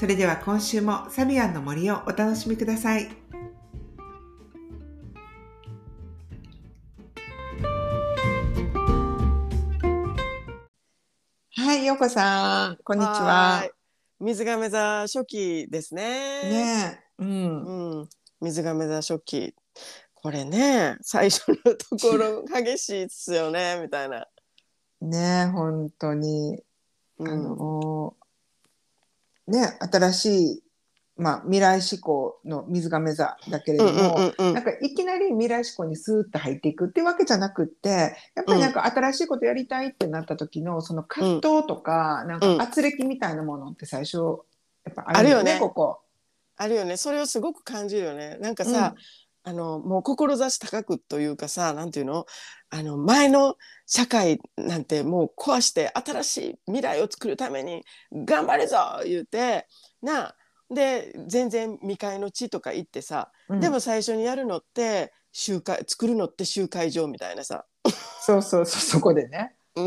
[0.00, 3.10] それでは今週もサビアンの森をお楽しみください。
[11.54, 13.62] はい、ようこさん、こんにちは。
[13.66, 13.70] い。
[14.24, 16.02] 水亀座初期ですね。
[16.44, 17.98] ねえ、うん。
[17.98, 18.08] うん。
[18.40, 19.54] 水亀座初期。
[20.14, 24.26] これね、最初のところ 激しいっすよね、みたいな。
[25.02, 26.64] ねえ、本当に。
[27.18, 28.29] あうん。
[29.50, 30.62] のね、新しい、
[31.16, 37.88] まあ、未来志向の水亀座だけれども、うんうんなんかいきなり未来志向にスーッと入っていくってわけじゃなくって
[38.34, 44.16] やっぱりなんか新しいことやりたいってなった時のその葛藤とか、なんか圧力みたいなものって最初
[44.86, 45.52] やっぱあるよね。
[45.52, 45.60] あるよね。
[45.60, 46.00] ここ。
[46.56, 46.96] あるよね。
[46.96, 48.38] それをすごく感じるよね。
[48.40, 48.94] なんかさ、
[49.42, 52.26] あのもう志高くというかさなんていうの？
[52.70, 53.56] あの前の
[53.92, 59.66] 社会なんてもう壊して新しい未来を作るために頑張るぞ言うて
[60.00, 60.36] なあ
[60.72, 63.60] で全然未開の地とか行ってさ、うん。
[63.60, 67.64] でも最初にやるのって集会作るのって集会場みたいなさ。
[68.20, 69.56] そうそうそうそこでね。
[69.74, 69.86] うん。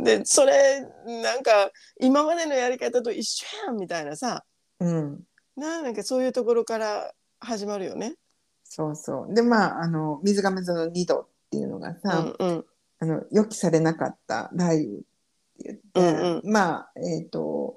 [0.00, 4.44] うでそれなんか今までのやり方と一緒やんみたいなさ。
[4.80, 5.20] ん、うん。
[5.56, 8.16] ななんかそういうところから始まるよね。
[8.64, 9.34] そうそう。
[9.34, 12.64] でまああの水亀座の2度っていうのがうさ、んうん
[13.00, 15.04] あの予期されなかった雷雨って
[15.64, 17.76] 言って、うんまあえっ、と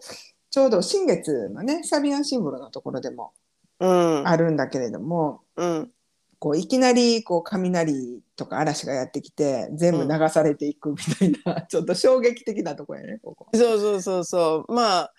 [0.49, 3.33] ちょうど新月のねサビアンシンボルのところでも
[3.81, 3.85] う
[4.21, 4.27] ん。
[4.27, 5.91] あるんだけれども、うん。
[6.39, 13.47] こういきなりこう雷とか嵐がやってきて全部流されていくみたいな、 ちょっと衝撃的なところやねここ。
[13.53, 14.73] そうそうそうそう。
[14.73, 15.13] まあ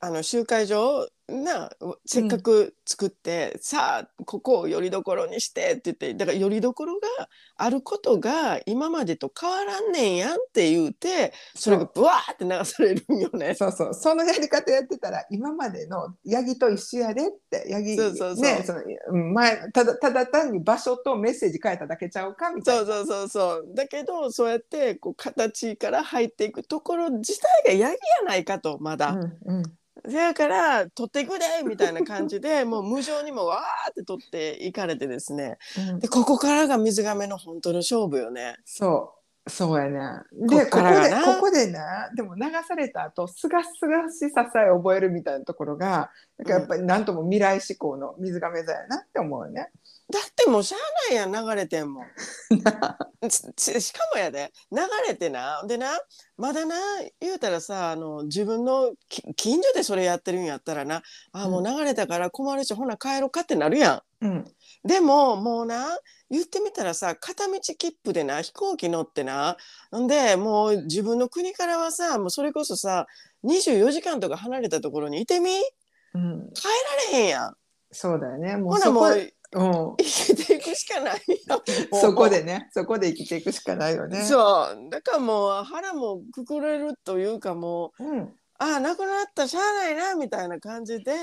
[0.00, 1.70] あの集会場な
[2.04, 13.54] せっかく作って、さあここをよりどころにしてって言ってだからよりどころがあることが今までと変わらんねんやんって言うてそれがブワーって流されるんよね。
[13.54, 13.94] そうそう。
[13.94, 18.42] そのやり方やってたら今までのヤギと一緒やでってヤギそうそうそう。
[18.42, 22.84] ねそのうん前ただただ単に場所とメッセージ変えただけちゃうかみたいな。
[22.84, 23.74] そうそうそうそう。
[23.74, 29.12] だけどそうやってこう形から入っていくところ自体がヤギやないかとまだ。
[29.12, 29.62] うんうん
[30.06, 35.58] だから取っていくでみたいな感じで もう無情にもわーって取っていかれてですね。
[35.90, 35.98] うん。
[35.98, 38.56] でここからが水亀の本当の勝負よね。
[38.64, 39.14] そ
[39.46, 39.50] う。
[39.50, 40.22] そうやね。
[40.32, 41.78] でここでここでね
[42.16, 49.70] でも流された後すがすがしささえ覚えるみたいなところがなんかやっぱりなんとも未来志向の水亀座やなって思うね。
[50.12, 52.04] だってもうしゃあないやん流れてんもん。
[53.30, 54.52] つつしかもやで。
[54.70, 54.78] 流
[55.08, 55.64] れてな。
[55.66, 55.98] でな
[56.36, 56.76] まだな
[57.20, 61.02] 言うたらさあの自分のき近所でそれやってるんやったらな。
[61.32, 64.26] あもう流れたから困るし、ほな帰ろうかってなるやん。
[64.26, 64.54] うん。
[64.84, 65.98] でももうな
[66.30, 69.56] 言ってみたらさ片道切符でな飛行機乗ってな。
[69.96, 73.06] んでもう自分の国からはさもうそれこそさ
[73.44, 75.50] 24時間とか離れたところにいてみ。
[76.14, 76.62] うん、帰
[77.12, 77.56] られへんやん。
[77.90, 78.56] そうだよね。
[78.56, 81.58] もうほなもう生きていくしかないやん。
[81.58, 81.64] も
[81.98, 84.24] うそこでねそこで生きていくしかないよね。
[84.24, 84.90] そう。
[84.90, 88.34] だからもう腹もくくれるというかもううん。
[88.58, 91.14] ああなくなったしゃあないなみたいな感じで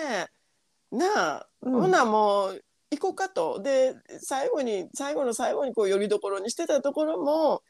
[0.91, 1.81] なあ、うん。
[1.81, 3.61] ほなもう行こうかと。
[3.61, 7.63] で最後に最後の最後にこうよりどころにしてたところも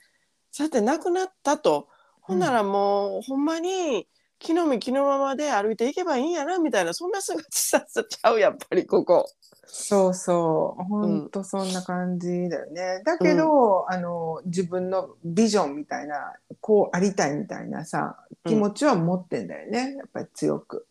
[0.51, 1.87] さてなくなったと。
[2.21, 4.07] ほんならもう、ほんまに
[4.41, 9.29] 木の実木のままで歩いていけばいいんやなみたいなそんな姿させちゃうやっぱりここ。
[9.73, 10.83] そうそう。
[10.83, 13.01] 本当そんな感じだよね。
[13.05, 20.87] だけど、あの自分のビジョンみたいなこうありたいみたいなさ気持ちは持ってんだよね、やっぱり強く。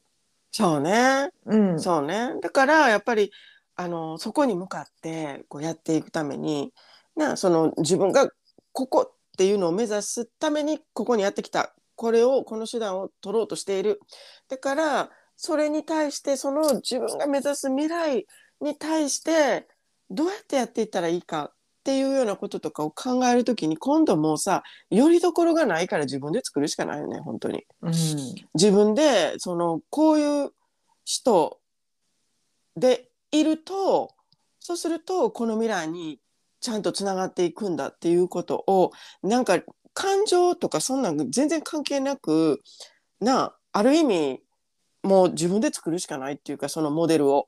[0.50, 1.30] そうね。
[1.44, 2.34] うん、そうね。
[2.40, 3.30] だからやっぱり
[3.76, 6.72] あのそこに向かってこうやっていくために
[7.16, 8.30] なその自分が
[8.72, 14.00] ここっていうのを目指すためにここにやってきたこれをこの手段を取ろうとしている
[14.48, 18.26] だからそれに対してその自分が目指す未来
[18.62, 19.68] に対して
[20.08, 21.52] どうやってやっていったらいいかっ
[21.84, 27.66] ていうようなこととかを考えるときに今度もうさよりどころがないから自分で作るしかないよね本当に。
[27.82, 27.92] うん、
[28.54, 30.52] 自分でそのこういう
[31.04, 31.60] 人
[32.76, 34.14] でいると
[34.58, 36.18] そうするとこの未来に
[36.60, 38.92] ちゃんとつながっていくんだっていうことを
[39.22, 39.58] なんか
[39.94, 42.60] 感情とかそんなん全然関係なく
[43.20, 44.40] なある意味
[45.02, 47.46] もう自分で作るしかないっていうかそのモデルを。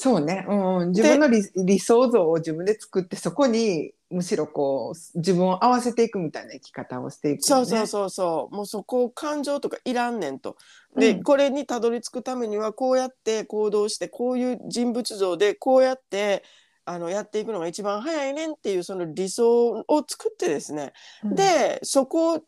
[0.00, 8.54] そうね、うん、自分の理理想像を自分で作ってそこにむしろこう自分を合わせていくみたいな生き方をしていく、ね、そうそうそうそう。
[8.54, 10.56] もうそこ感情とかいらんねんと。
[10.96, 11.22] で、うん。
[11.24, 16.44] これにたどり着くためにはこうやって行動してこういう人物像でこうやって
[16.88, 20.92] あのやっていくのが一番早いねんっていうその理想を作ってですね、
[21.22, 21.34] うん。
[21.34, 22.42] でそこ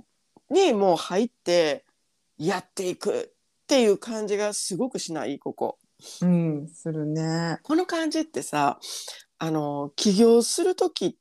[0.50, 1.84] にもう入って
[2.38, 5.78] やっていくっていう感じがすごくしないここ。
[6.22, 7.58] うん、するね。
[7.62, 8.78] この感じってさ
[9.38, 11.18] あの起業する時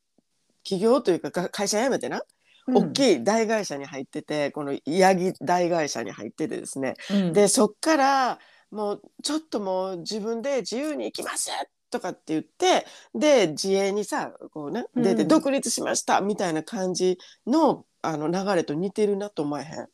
[0.63, 2.21] 起業というかか会社辞めてな、
[2.67, 6.93] 大きい大会社に入っててこのヤギ大会社に入っててですね。
[7.11, 8.39] うん、でそっから
[8.71, 11.49] もうちょっともう自分で自由に行きます
[11.89, 19.87] とかって言ってで自営にさこうね出てうん独立しましたみたいな感じのあの流れと似てるなと思えへん。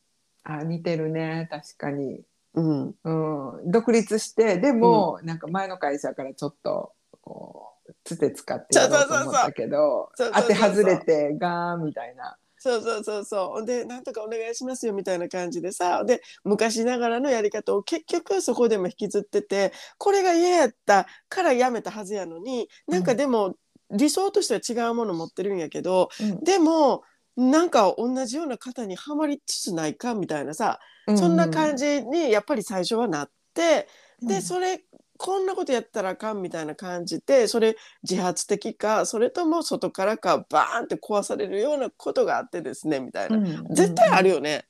[0.43, 2.21] あ似てるね確かに。
[2.53, 12.37] うん、うん、独立してでも、なんか前の会社からちょっとこうつて使ってやろうと思ったけど当て外れてガーンみたいな。
[12.65, 13.65] そうそうそうそう。
[13.65, 23.55] でなんとかお願いしますよみたいな感じでさで昔ながらのやり方を結局そこでも引きずっててこれが嫌やったからやめたはずやのになんかでも
[23.91, 26.43] 理想としては違うもの持ってるんやけどうん。
[26.43, 27.03] でも
[27.37, 30.79] なんか同じような方にはまりつつないかみたいなさ
[31.15, 33.87] そんな感じにやっぱり最初はなって
[34.21, 34.81] でそれ
[35.17, 37.75] こんなことやったらあかんみたいな感じでそれ
[38.07, 44.35] 自発的かそれとも外からかバーンって壊されるようなことがあってですねみたいな、うん絶対あるよ。
[44.35, 44.65] よね。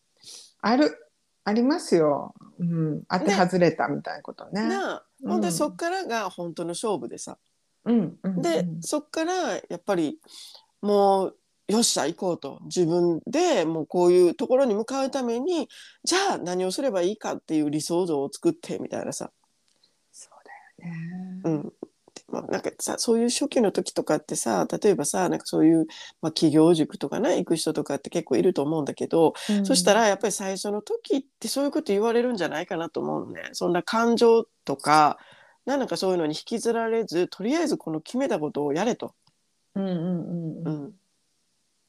[0.61, 0.97] ある。
[1.43, 2.33] ありますよ。
[2.59, 4.67] うん、当て外れたみたいなことね。
[4.67, 5.05] なあ。
[5.23, 5.31] うん。
[5.31, 7.37] ほんでそっからが本当の勝負でさ。
[7.85, 8.81] うんうんで、うん。
[8.81, 10.19] そっからやっぱり
[10.81, 11.37] もう
[11.67, 12.59] よっしゃ行こうと。
[12.63, 15.69] 自分でもうこういうところに向かうために
[16.03, 19.31] じゃあ何をすればいいかっていう理想像を作ってみたいなさ、そ
[21.43, 21.69] うん、で
[22.29, 25.85] もなんかさそういう初期の時とかってさ例えばさなんかそういう、
[26.21, 29.33] まあ、企業塾とかね行く人とかって結構いると思うんだけど、
[29.63, 33.49] そしたらやっぱり最初の時ってそういうこと言われるんじゃないかなと思うのね。
[33.53, 35.17] そんな感情とか
[35.65, 39.13] なんかそういうのに引きずられずとりあえずこの決めたことをやれと。
[39.75, 40.91] うんうんうんううん、ん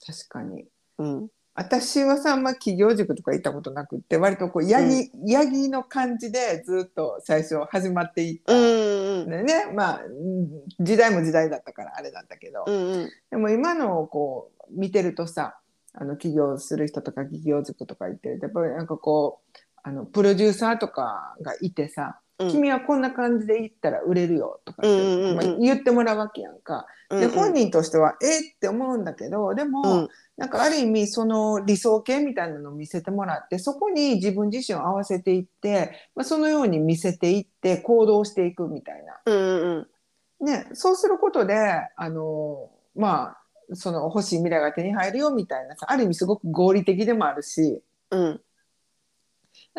[0.04, 0.64] 確かに。
[0.98, 1.28] うん
[1.58, 8.52] 私はさあんま企業塾とか行ったことなくって割とこうヤギ、ヤギの感じでずっと最初始まっていった。
[8.52, 9.30] うんんうん。
[9.30, 13.10] だよね、まあうん時代も時代だったからあれなんだけど、うんうん。
[13.30, 15.58] でも今のをこう見てるとさ
[15.94, 22.50] あの起業する人とか企業塾とか行ってるとやっぱりなんかこうあのプロデューサーとかがいてさ、うん。
[22.50, 26.86] 君はこんな感じで行ったら売れるよとか言ってもらうわけやんか。
[27.10, 28.26] うんで本人としてはえ？
[28.26, 30.08] ーって思うんだけどでも、うん。
[30.36, 39.20] なんかある意味その理想形みたいなのを見せてもらってそこに自分自身を合わせていって、まあ、そのように見せていって行動していくみたいな。
[39.24, 39.86] うん
[40.40, 40.46] うん。
[40.46, 41.54] ね、そうすることで
[41.96, 43.36] あのま
[43.70, 47.82] あその欲しい未来が手に入るよみたいなさある意味すごく合理的でもあるし。
[48.10, 48.40] うん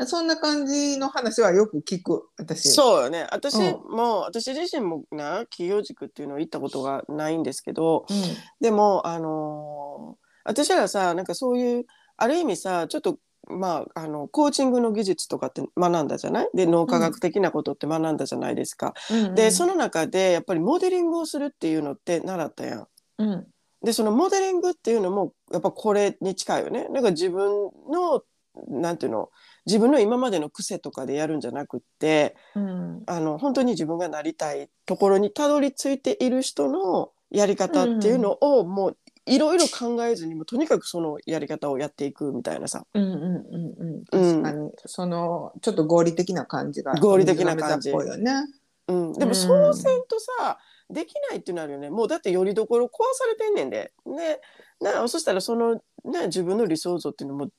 [0.05, 2.69] そんな感じの話はよく聞く私。
[2.69, 8.15] そうよね私うも私自身もな企業塾っていうのを行ったことがないんですけどうん
[8.61, 11.85] でもあのー私らさなんかそういう
[12.15, 13.17] ある意味さちょっと
[13.49, 16.49] まあ、あのコーチングの技術とかって学んだじゃない？
[16.53, 18.93] で脳科学的なことって学んだじゃないですか。
[19.09, 22.87] うんでその中でやっぱりモデリングをするっていうのって習ったやん。
[23.19, 23.47] うん
[23.83, 26.87] でそのモデリングっていうのもやっぱこれに近いよね。
[26.89, 28.21] なんか自分の
[28.67, 29.29] なんていうの？
[29.65, 33.03] 自分の今までの癖とかでやるんじゃなくってうん。
[33.05, 42.85] あの本当に自分がなりたいところにたどり着いている人のやり方っていうのをもういろいろ考えずにもとにかくそのやり方をやっていくみたいなさ。
[42.93, 44.05] うんうんうんうん。
[44.05, 47.89] 確かに、そのちょっと合理的な感じが合理的な感じ。
[47.89, 48.47] 水亀座っぽいよね。
[48.87, 49.35] うん、でもうん。
[49.35, 50.57] そうせんとさ、
[50.89, 51.89] できないっていうのあるよね。
[51.89, 53.91] もうだってよりどころ壊されてんねんで。
[54.05, 54.39] ね。
[54.79, 55.73] なそしたらその、
[56.05, 57.49] ね、自分の理想像っていうのも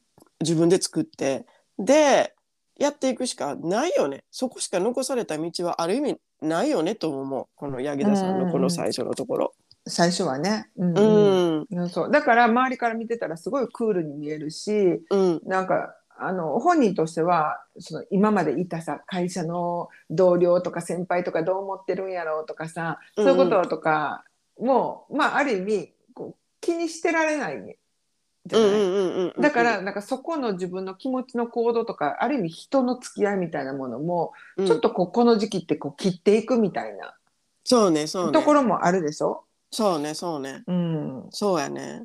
[0.41, 1.47] 自分で作って
[1.79, 2.35] で
[2.79, 4.25] やっていくしかないよね。
[4.31, 7.47] そこしか残された道はある意味ないよねと思う。
[7.57, 9.53] この柳田さんのこの最初のところ。
[9.87, 10.71] 最初はね。
[10.77, 11.61] うんううん。
[11.61, 11.89] んうん。
[11.89, 12.11] そう。
[12.11, 15.41] だから周りから見てたらすごいクールに見えるしうん。
[15.45, 24.25] なんかあの本人としてはその今までいたさ会社の同僚とか先輩とかどう思ってるんやろうとかさそういうこととか
[24.61, 27.78] も、まあある意味こう気にしてられない
[28.49, 34.67] じゃない、うんうんうんうんだからなんかそこの自分の気持ちの行動とかある意味人の付き合いみたいなものも、うん。
[34.67, 37.15] ちょっとこうこの時期ってこう切っていくみたいな
[37.63, 38.33] そうねそうね。
[38.33, 39.45] ところもあるでしょ？
[39.71, 40.65] そうねそうね。
[40.67, 42.05] うん、そうやね。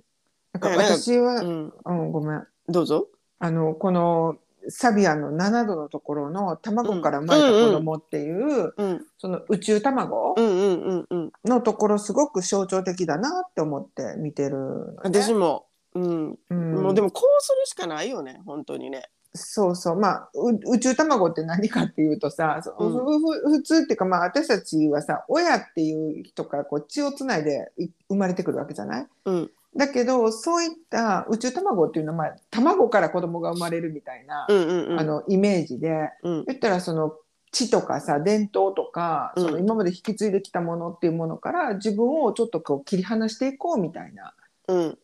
[0.51, 2.47] なんか私は、うん、うん、ごめん。
[2.67, 3.07] どうぞ。
[3.39, 4.35] あのこの
[4.69, 9.05] サビアンの7度のところの卵から生まれた子供っていう、うん。
[9.17, 11.31] その宇宙卵うんうんうんうん。
[11.43, 16.39] のところすごく象徴的だなって思って見てるのね、私も、うん。
[16.50, 16.83] うん。
[16.83, 19.09] もうでもこうするしかないよね本当にね。
[19.35, 19.95] そうそう。
[19.95, 23.51] まあう宇宙卵って何かっていうとさ、そうん。
[23.51, 29.07] 普通っていうかまあ私たちはさ親っていう人からこう血をつないでい生まれてくるわけじゃない？
[29.25, 29.51] うん。
[29.75, 35.00] だけどそういった宇宙卵っていうのは、まあ、卵から子供が生まれるみたいな、うんうんうん。
[35.00, 36.45] あのイメージでうん。
[36.45, 37.15] 言ったらその
[37.51, 39.43] 血とかさ伝統とか、うん。
[39.43, 44.35] その今まで引き継いできたものっていうものから自分をちょっとこう切り離していこうみたいな
[44.67, 44.97] うん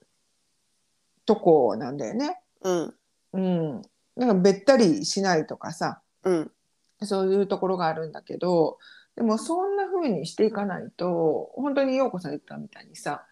[1.29, 2.41] とこなんだよね。
[2.63, 2.93] うん。
[3.33, 3.81] うん、
[4.15, 6.01] なんかべったりしないとかさ。
[6.23, 6.51] うん。
[7.03, 8.77] そういうところがあるんだけど
[9.15, 13.25] でもそんな風にしていかないと本当に陽子さん言ったみたいにさ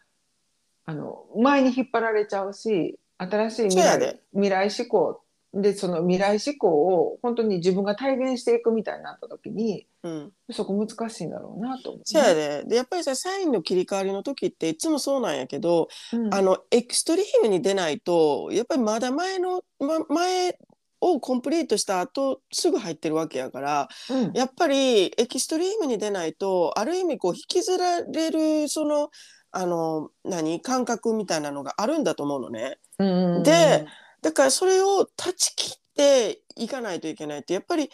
[0.86, 5.22] あの前に引っ張られちゃうし新しい未来未来志向
[5.54, 10.32] でその未来志向を本当に自分が体現していくみたいになった時にうん。
[10.52, 12.64] そこ難しいんだろうなと思う、そうやで。
[12.66, 16.34] でやっぱりさサインの切り替わりの時っていつもそうなんやけど、うん。
[16.34, 20.60] あのエクストリームに出ないとやっぱりまだ前の、ま、前
[21.00, 24.34] をコンプリートした後すぐ入ってるわけやからうん。
[24.34, 29.10] やっぱりエキストリームに出ないとある意味こう引きずられるその
[29.52, 30.62] あの何？
[30.62, 32.78] 感覚みたいなのがあるんだと思うのね。
[33.00, 33.44] うん。
[33.44, 33.88] で
[34.22, 37.90] だからそれを断ち切っていかないといけないってやっぱり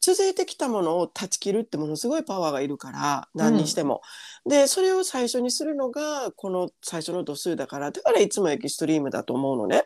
[0.00, 4.02] 続いてきたものを断ち切るってものすごいパワーがいるから何にしても。
[4.46, 9.84] でそれを最初にするのがこの最初の度数だからだからいつもエキストリームだと思うのね。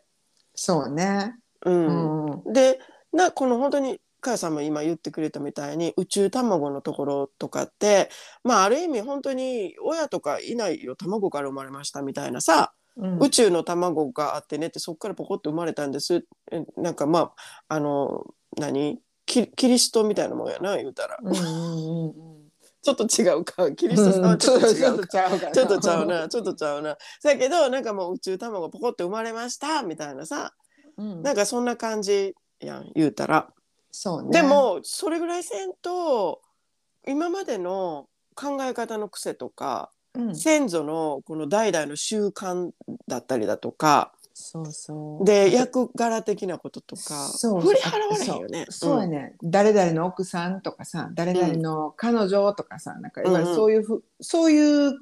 [0.56, 2.80] そうね、ううんんで
[3.12, 8.10] なこの本当にかやさんも今言ってくれたみたいに宇宙卵のところとかって
[8.42, 12.77] まあある意味本当に親とかいないよ卵から生まれましたみたいなさ、うん
[13.20, 16.24] 宇宙の卵があってねってそこからポコッと生まれたんです。
[16.50, 17.32] えなんかま
[17.68, 18.24] ああの
[18.56, 18.98] 何？
[19.24, 21.18] キキリストみたいなもんやな言うたら。
[22.80, 23.70] ちょっと違うか。
[23.72, 25.26] キリストさんはちょっと違うか。
[25.34, 25.52] うかな。
[25.52, 26.96] ちょっとちゃうな、ちょっとちゃうな。
[27.22, 30.54] だけど、なんかもう宇宙卵ポコって生まれましたみたいなさ、
[30.96, 31.22] うん。
[31.22, 33.48] なんかそんな感じやん、言うたら。
[33.90, 34.30] そうね。
[34.30, 36.40] でもそれぐらいせんと
[37.06, 40.36] 今までの考え方の癖とか、うん。
[40.36, 42.70] 先祖のこの代々の習慣
[43.06, 45.24] だったりだとかそうそう。
[45.24, 48.66] で役柄的なこととかそう振り払われへんよね。
[48.70, 54.94] そうやね、誰々の奥さんとかさ誰々の彼女とかさ、なんかいわゆるそういうふ、そういう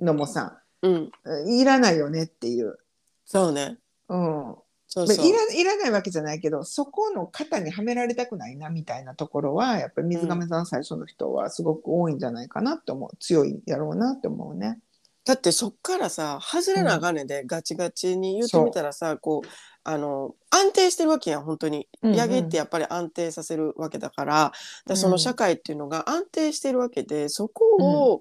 [0.00, 2.78] のもさうん、うん、いらないよねっていう、
[3.26, 3.76] そうね。
[4.08, 4.54] うん、
[4.88, 5.26] そうそう。
[5.26, 13.16] いらいらないわけじゃないけどそこの型にはめられたくないなみたいなところはやっぱり水亀さん最初の人はすごく多いんじゃないかなって思う。
[13.18, 14.80] 強いやろうなって思うね。
[15.24, 17.26] だってそっからさ外れなあかんねん。
[17.26, 19.48] で、ガチガチに言ってみたらさこう
[19.84, 21.86] あの安定してるわけやん本当に。
[22.02, 22.16] うんうん。
[22.16, 24.54] ヤギってやっぱり安定させるわけだから,、だか
[24.86, 28.20] らその社会っていうのが安定してるわけでそこを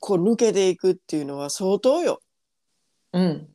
[0.00, 2.20] こう抜けていくっていうのは相当よ。
[3.14, 3.48] うん、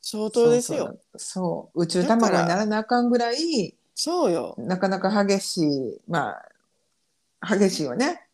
[0.00, 0.98] 相当ですよ。
[1.16, 4.54] そう宇宙卵にならなあかんぐらいそうよ。
[4.58, 6.36] なかなか激しいま
[7.40, 8.26] あ激しいよね。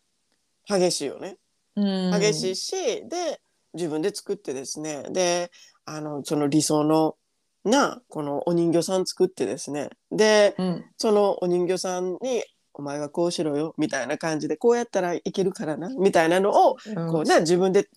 [0.67, 1.37] 激しいよね。
[1.75, 2.11] うん。
[2.19, 2.75] 激しいし、
[3.07, 3.41] で
[3.73, 5.03] 自分で作ってですね。
[5.09, 5.51] で
[5.85, 7.15] あのその理想の
[7.63, 9.89] なこのお人形さん作ってですね。
[10.11, 10.85] でうん。
[10.97, 12.43] そのお人形さんに
[12.73, 17.11] 「お前はこうしろよ」みたいな感じでこうやったらいけるからなみたいなのをうん。
[17.11, 17.89] こうね自分で、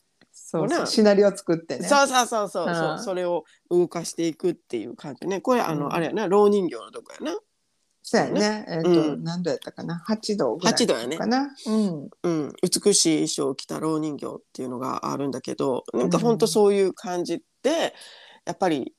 [0.51, 1.87] そうそうなシナリオ作ってね。
[1.87, 7.39] そうそうそうそうそううんそれを動かしていくっていう感じねこれあの、うんあれやな老人形のとこやな。
[8.03, 8.65] そうやね。
[8.67, 9.99] えっ、と、うん何度やったかな？
[9.99, 11.51] 八度ぐらい八度やねかな？
[11.67, 12.09] うん。
[12.23, 17.93] うん、美しい衣装を着た老人形っていうのがあるんだけどなんか本当そういう感じで、
[18.47, 18.95] やっぱり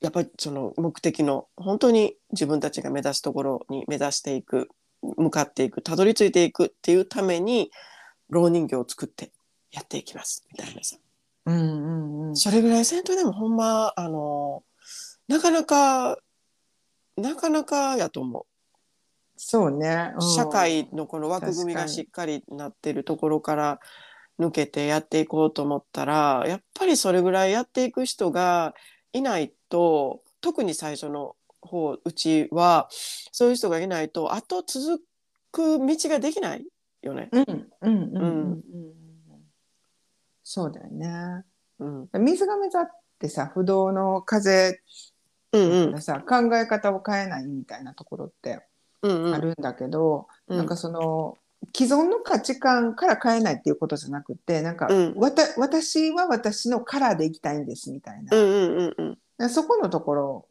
[0.00, 4.68] やっぱりその目的の本当に自分たちが目指すところに目指していく
[5.02, 7.70] 向かっていくたどり着いていくっていうために
[8.30, 9.30] 老人形を作って
[9.72, 10.96] やっていきますみたいなさ
[11.46, 12.36] うんうんうん。
[12.36, 14.62] それぐらいせんとでもほんまあの
[15.28, 16.18] なかなか
[17.16, 18.44] なかなかやと思う。
[19.36, 20.12] そうね。
[20.14, 23.80] うん社会のこの枠組みがしっかりなってるところから
[24.38, 28.74] 抜けてやっていこうと思ったらやっぱりそれぐらいやっていく人が
[29.12, 35.02] いないと特に最初の方うちはそういう人がいないとあと続
[35.52, 36.64] く道ができない
[37.02, 37.28] よね。
[37.32, 38.62] うんうんうんうんうん。
[40.52, 41.44] そうだよね。
[41.78, 42.90] うん、水亀座っ
[43.20, 44.80] てさ、不動の風
[45.52, 45.92] うんうん。
[45.92, 48.60] がさ、考え方を変えないみたいなところって
[49.02, 49.34] うんうん。
[49.34, 50.58] あるんだけど、うん。
[50.58, 51.38] なんかその
[51.72, 55.14] 既存の価値観から変えないっていうことじゃなくてなんか、うん。
[55.14, 59.50] わた私は私のカラーでいきたいんですみたいな、うんうんうんうん。
[59.50, 60.48] そこのところ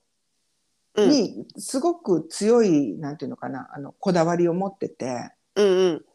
[0.95, 1.09] うん。
[1.09, 6.05] にすごく強い、なんていうのかなあのこだわりを持ってて、うんうん。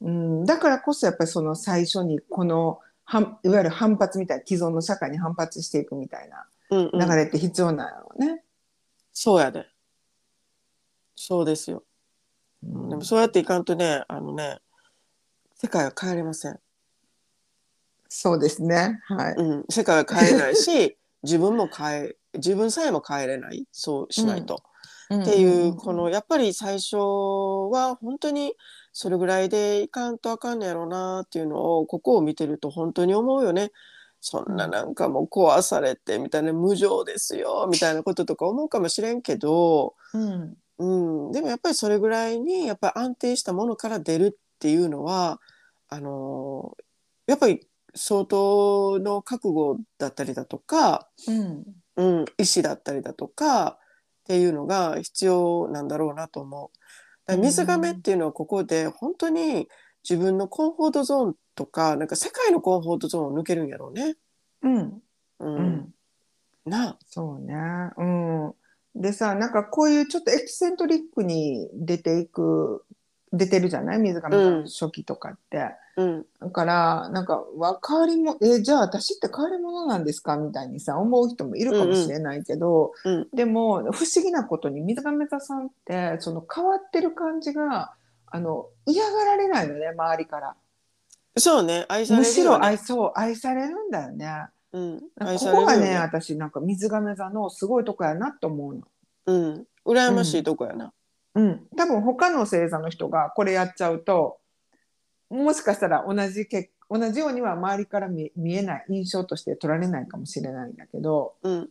[0.00, 0.10] う
[0.42, 7.08] ん、だからこそやっぱりその最初にこのはいわゆる反発みたいな既存の社会に反発していくみたいなうんうん。
[7.08, 8.42] 流れって必要なんやろうね。
[9.12, 9.66] そうやで。
[11.16, 11.84] そうですよ。
[12.62, 12.88] うん。
[12.88, 14.58] でもそうやっていかんとねあのね
[15.54, 16.58] 世界は変えれません、
[18.08, 19.00] そうですね。
[19.04, 19.34] はい。
[19.36, 23.66] うん、世界は変えれないし 自分も変え自分さえも変えれない。
[23.72, 24.62] そうしないと、
[25.14, 28.54] っていうこのやっぱり最初は本当に
[28.94, 33.72] それぐらいでいかんとあかんねやろうなっていうのをここを見てると本当に思うよね。
[34.20, 40.56] そんななんかもう壊されてみたいな無情ですよみたいなこととか思うかもしれんけど、うん。
[40.78, 45.40] うん、でもやっぱりそれぐらいにやっぱり安定したものから出るっていうのは
[45.88, 46.76] あの
[47.26, 51.64] やっぱり相当の覚悟だったりだとか、うん。
[51.96, 53.78] うん、意思だったりだとかっ
[54.26, 56.78] ていうのが必要なんだろうなと思う。
[57.26, 59.68] だ水亀っていうのはここで本当に
[60.08, 64.16] 自分のコンフォートゾーンとかなんか世界のコンフォートゾーンを抜けるんやろうね。
[64.62, 65.02] うん
[65.40, 65.94] ううんん
[66.64, 67.54] なあそうね。
[67.96, 68.54] うん。
[69.02, 72.84] でさ、なんかこういうちょっとエキセントリックに出ていく、
[73.36, 73.98] 出てるじゃない？
[73.98, 75.70] 水上さん初期とかって。
[75.96, 80.36] うんだから、なんか、わ変わりも、え、じゃあ私って変わり者なんですか？
[80.36, 87.94] みたいにさ、思う人もいるかもしれないけど、うんでも、不思議なことに水上さんって、その変わってる感じが、
[88.26, 90.56] あの、嫌がられないのね、周りから。
[91.36, 94.46] そうね愛されむるよ、ね、しろ愛、そう、愛されるんだよね。
[94.72, 95.06] うん、こ
[95.52, 98.82] こがね、私なんか水亀座のすごいとこやなと思うの。
[99.26, 100.92] うん、羨ましいとこやな。
[101.34, 104.38] うん、多分他の星座の人がこれやっちゃうと
[105.28, 111.68] もしかしたら同じけ同じようには周りから見見えない印象として取られないかもしれないんだけどうん、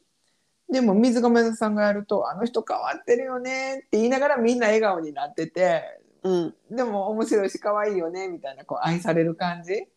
[0.72, 9.88] でも水亀座さんがやると「あの人変わってるよね」って言いながらみんな笑顔になっててうん、でも面白いし可愛いよねみたいなこう愛される感じ？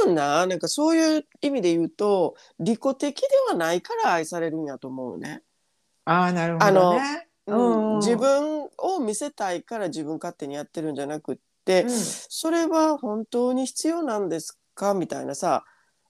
[0.00, 5.42] 多分ななんかそういう意味で言うと利己的ではないから愛されるんやと思うね。
[6.04, 7.27] ああなるほどね。
[7.48, 11.90] うんうん自分を見せたいから自分勝手にやってるんじゃなくって、うん。
[11.90, 14.94] それは本当に必要なんですか？
[14.94, 15.64] みたいなさ。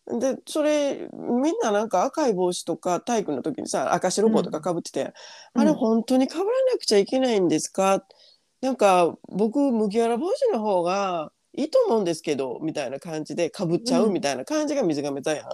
[0.06, 5.12] でそれみんななんか赤い帽子とか体育の時にさ赤白帽とかかぶってて、
[5.54, 5.62] うん。
[5.62, 8.04] あれ本当にかぶらなくちゃいけないんですか？
[8.60, 15.46] なんか僕麦わら帽子の方がいいと思うんですけどみたいな感じでかぶっちゃうみたいな感じが水亀座やん。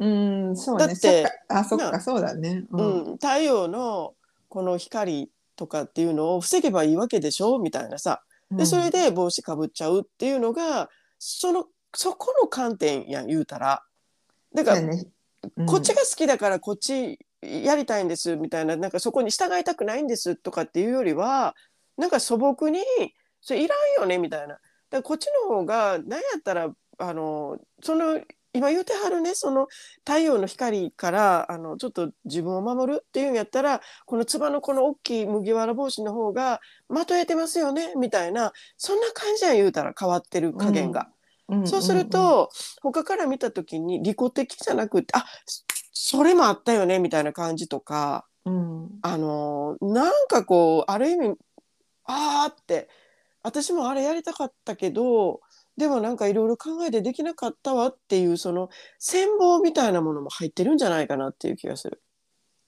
[0.00, 0.86] うん、そうね。
[0.86, 2.64] だってあ、そっなか、そうだね。
[2.70, 4.14] ううん、太陽の
[4.48, 7.58] この光とかっていうのを防げばいいわけでしょ？
[7.58, 8.22] みたいなさ。
[8.50, 13.82] でそれで帽子かぶっちゃうっていうのがそのそこの観点やん言うたら。
[14.54, 15.04] だから、ね、
[15.66, 21.54] こっちが好きだからこっちやりたいんですみたいななんかそこに従いたくないんですとかっていうよりは
[21.98, 22.80] なんか素朴に
[23.40, 24.54] それいらんよねみたいな。
[24.54, 28.20] だからこっちの方が何やったらあのその
[28.52, 29.68] 今言うてはるねその
[30.06, 41.08] 太陽の光からあのちょっと自分を守るっていうんやったらこのつばのこの大きい麦わら帽子の方がまとえてますよねみたいなそんな感じやん言うたら変わってる加減が。
[41.48, 41.66] うん。
[41.66, 42.50] そうする、と、
[42.82, 48.82] 他から見た時に利己的じゃなくてあそそれもあったよねみたいな感じとかうん。
[48.82, 51.34] うんあのーなんかこうある意味
[52.04, 52.88] あーって
[53.42, 55.40] 私もあれやりたかったけど
[55.78, 62.02] でもなんかいろいろ考えてできなかったわっていうその戦望みたいなものも入ってるんじゃないかなっていう気がする。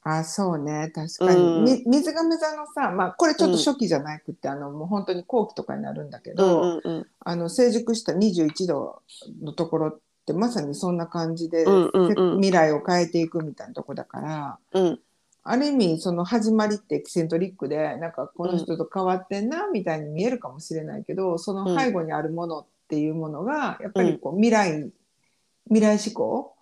[0.03, 0.91] あそうね。
[0.95, 1.65] 確かに、うん。
[1.65, 9.03] み水亀座のさ、まあ、これちょっと初期じゃなくて、あのもう本当に後期とかになるんだけど、うんうんあの成熟した21度
[9.43, 12.41] のところってまさにそんな感じで、うんうんうん。
[12.41, 15.01] 未来を変えていくみたいなとこだからうん。
[15.43, 24.91] ある意味その始まりってエキセントリックでなんかこの人と変わってんなみたいに見えるかもしれないけど、その背後にあるものっていうものがやっぱりこう未来、
[25.67, 26.55] 未来志向、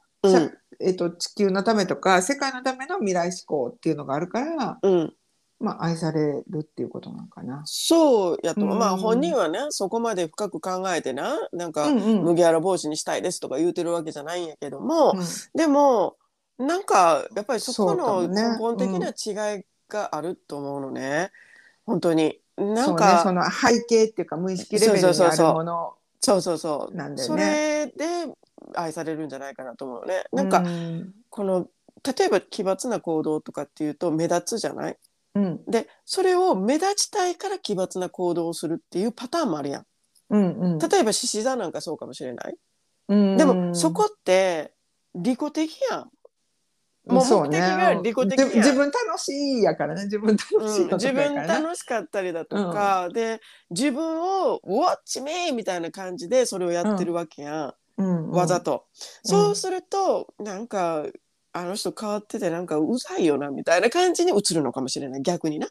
[0.81, 5.15] えっと地球のためとか世界のための未来志向っていうのがあるから、うん。
[5.61, 7.63] まあ、愛されるっていうことなのかな。
[7.65, 8.79] そうやと思う、うん。
[8.79, 12.23] まあ本人はねそこまで深く考えてななんか、うんうん。
[12.23, 15.21] 麦わら帽子にしたいですとか言うてるわけじゃないんやけども、うん。
[15.57, 16.17] でも
[16.59, 18.51] なんかやっぱりそこのね。
[18.51, 21.33] 根本的な違いがあると思うのね、
[21.87, 22.41] 本当に。
[22.57, 22.95] なそうね。
[22.95, 26.93] んかその背景っていうか無意識レベルにあそうそうそうそうるものそうそうそう。
[26.93, 27.87] そなんだよね。
[27.97, 28.33] れで
[28.75, 30.25] 愛されるんじゃないかなと思うね。
[30.33, 31.69] なんか、うんこの
[32.17, 34.97] 例えば奇抜な行動とかっていうと目立つじゃない？
[35.35, 35.65] うん。
[35.67, 39.85] でそれを目立ちたいから奇抜な行動をするっていうパターンもあるやん。
[40.31, 40.79] うんうん。
[40.79, 42.57] 例えば獅子座なんかそうかもしれない、
[43.09, 43.37] うん。
[43.37, 44.73] でもそこって
[45.15, 46.11] 利己的やん
[47.09, 48.47] もう目的が利己的や。
[48.47, 50.05] んじ自分楽しいやからね。
[50.05, 53.41] 自分楽しいうん、自分楽しかったりだとか、で
[53.71, 58.31] 自分を「Watch me!」みたいな感じでそれをやってるわけやん、うん。
[58.31, 58.85] わざと。
[58.95, 59.31] うん。
[59.31, 61.07] そうするとなんか
[61.53, 65.23] あの人変わっててなんかうざいよなみたいな感じに映るのかもしれない。
[65.23, 65.69] 逆にな。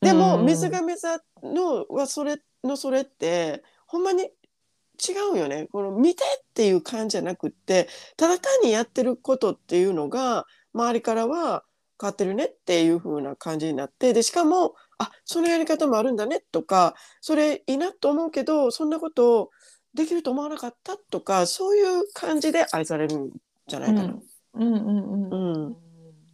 [0.00, 0.46] でも、うん。
[0.46, 5.68] 水亀座のはそれのそれってほんまに違うよね。
[5.72, 10.46] この見てっていう感じじゃなくってただ単にやってることっていうのが
[10.76, 11.64] 周りからは
[12.00, 19.50] 変わってるねっていう風な感じになってでしかもあそのやり方もあるんだねとかそれいいなと思うけどそんなこと
[19.94, 23.30] できると思わなかったとかそういう感じで愛されるん
[23.66, 24.02] じゃないかな。
[24.02, 24.22] うん
[24.54, 25.76] うんうんうんうん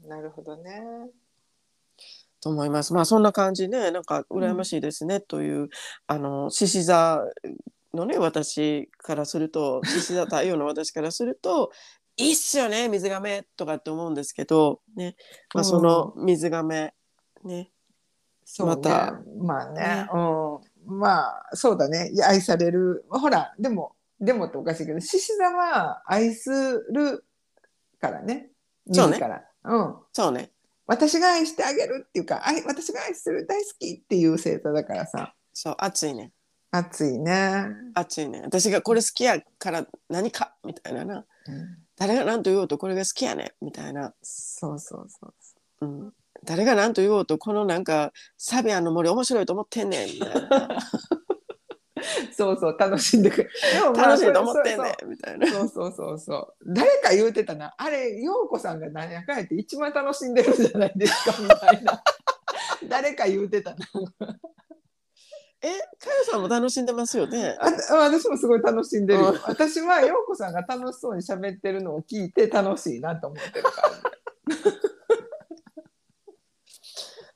[0.09, 0.83] なるほどね。
[2.41, 2.93] と思います。
[2.93, 5.69] まあそんな感じでなんか羨ましいですねという、
[6.09, 7.21] あの獅子座
[7.95, 11.71] のね私からすると獅子座太陽の私からすると
[12.17, 15.17] いいっすよね水亀とかって思うんですけどね、
[15.55, 16.93] まあ、その水亀
[17.45, 17.71] ね。
[18.45, 18.77] そうね。
[18.77, 19.23] また。
[19.39, 19.81] まあね。
[19.81, 20.09] ね。
[20.13, 22.11] うん、まあそうだね。
[22.25, 23.05] 愛される。
[23.09, 26.51] ほらでもでもっておかしいけど獅子座は愛す
[26.93, 27.25] る
[28.01, 28.51] からね。
[28.91, 29.19] そうね。
[29.65, 29.95] うん。
[30.13, 30.51] そうね。
[30.87, 35.35] 私が愛してあげるっていうか愛私が愛する大好きっていう星座だからさ。
[35.53, 36.33] そう熱いね。
[36.75, 38.41] 熱いね、熱いね。
[38.45, 41.17] 私がこれ好きやから何かみたいなな。
[41.47, 44.13] うん誰が何と言おうとこれが好きやねみたいな。
[44.23, 45.33] そうそうそ
[45.81, 45.87] うう。
[45.87, 46.13] ん、
[46.45, 50.09] 誰が何と言おうとこのなんかサビアンの森面白いと思ってんねん。
[50.09, 50.69] みたいな。
[52.37, 55.47] そうそう楽しんでくれ でもまあ楽しいと思ってんそうねんみたいな。
[55.47, 56.75] そうそうそうそう。
[56.75, 57.73] 誰か言うてたな。
[57.79, 62.03] あれ陽子さんが何やかんやって一番楽しんでるんじゃないですかみたいな。
[62.89, 63.87] 誰か言うてたな
[65.63, 67.57] えかよさんも楽しんでますよね？
[67.61, 73.91] あ私もすごい楽しんでる私は陽子さんが楽しそうに喋ってるのを聞いて楽しいなと思ってるから。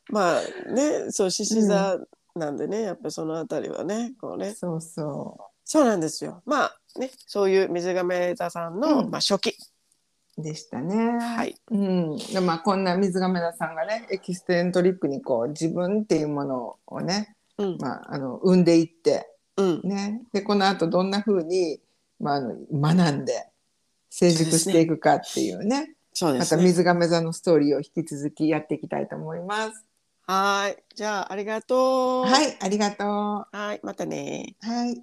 [0.09, 1.99] まあねそう獅子座
[2.35, 4.55] なんでね、やっぱそのあたりはねこうね。
[4.55, 6.43] そうそそうなんですよ。
[6.45, 9.11] まあねそういう水亀座さんの、うん。
[9.11, 9.57] まあ、初期。
[10.39, 11.19] うでしたね。
[11.19, 11.57] はい。
[11.71, 17.79] うん、でまあこんな水亀田さんがねエキステントリックにこう自分っていうものをね、うん。
[17.79, 19.81] まあ、あの生んでいってうん。
[19.83, 20.23] ね。
[20.33, 21.81] でこのあとどんな風に
[22.21, 23.49] まああの学んで
[24.11, 25.81] 成熟していくかっていうね。
[25.81, 26.63] またそうですね。
[26.63, 29.85] 水亀座のストーリーを引き続きやっていきたいと思います。
[30.27, 30.77] はーい。
[30.95, 32.31] じゃあありがとう。
[32.31, 33.57] はい、ありがとう。
[33.57, 34.57] はいまたね。
[34.61, 35.03] はい。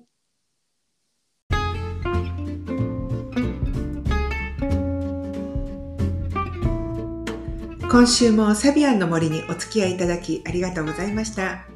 [7.93, 11.72] 今週もサビアンの森にお付き合いいただきありがとうございました。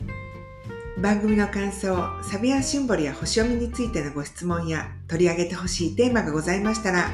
[1.01, 7.12] 番組の感想、サビアンシンボルや星読みについてのご質問や取り上げてほしいテーマがございましたら、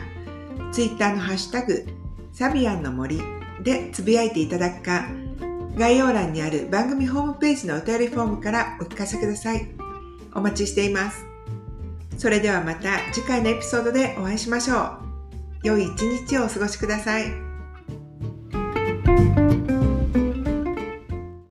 [0.72, 1.86] ツイッターのハッシュタグ、
[2.32, 3.22] サビアンの森
[3.62, 5.08] でつぶやいていただくか、
[5.78, 9.68] 概要欄にある番組ホームページのお便りフォームからお聞かせください。
[10.34, 11.26] お待ちしています。
[12.18, 14.98] それではまた次回のエピソードでお会いしましょう。
[15.64, 17.26] 良い一日をお過ごしください。